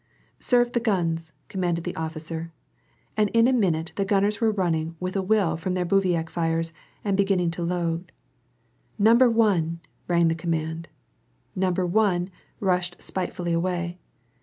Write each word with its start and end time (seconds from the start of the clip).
"Serve 0.39 0.71
the 0.71 0.79
guns," 0.79 1.31
commanded 1.47 1.83
the 1.83 1.95
officer, 1.95 2.51
and 3.15 3.29
in 3.35 3.47
a 3.47 3.53
minute 3.53 3.91
the 3.97 4.03
gunners 4.03 4.41
were 4.41 4.49
running 4.51 4.95
with 4.99 5.15
a 5.15 5.21
will 5.21 5.55
from 5.55 5.75
their 5.75 5.85
bivouac 5.85 6.27
fires, 6.27 6.73
and 7.03 7.15
beginning 7.15 7.51
to 7.51 7.61
load." 7.61 8.11
Number 9.11 9.29
one" 9.29 9.79
rang 10.07 10.27
the 10.27 10.33
command." 10.33 10.87
Number 11.65 11.85
one 11.85 12.31
'* 12.45 12.59
rushed 12.69 12.99
spitefully 12.99 13.53
away. 13.53 13.99